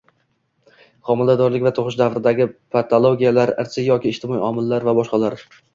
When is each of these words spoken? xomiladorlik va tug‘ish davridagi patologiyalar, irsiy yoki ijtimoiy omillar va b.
xomiladorlik 1.09 1.65
va 1.67 1.73
tug‘ish 1.81 1.99
davridagi 2.01 2.49
patologiyalar, 2.77 3.55
irsiy 3.67 3.89
yoki 3.93 4.17
ijtimoiy 4.19 4.45
omillar 4.53 4.91
va 4.93 5.01
b. 5.05 5.33